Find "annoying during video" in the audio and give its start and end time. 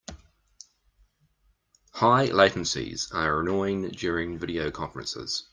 3.41-4.71